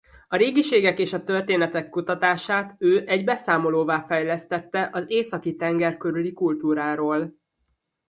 [0.27, 7.35] A régiségek és a történetek kutatását ő egy beszámolóvá fejlesztette az Északi-tenger körüli kultúráról.